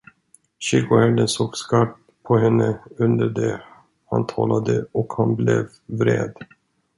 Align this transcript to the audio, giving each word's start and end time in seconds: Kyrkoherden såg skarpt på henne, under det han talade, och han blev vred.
Kyrkoherden 0.59 1.27
såg 1.27 1.55
skarpt 1.57 1.99
på 2.27 2.37
henne, 2.37 2.79
under 2.97 3.29
det 3.29 3.61
han 4.09 4.25
talade, 4.27 4.85
och 4.91 5.13
han 5.17 5.35
blev 5.35 5.67
vred. 5.85 6.33